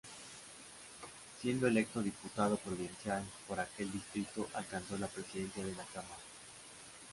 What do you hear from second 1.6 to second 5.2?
electo Diputado provincial por aquel distrito, alcanzó la